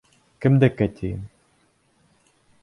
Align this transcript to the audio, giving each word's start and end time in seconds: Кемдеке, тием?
Кемдеке, 0.41 0.87
тием? 0.95 1.21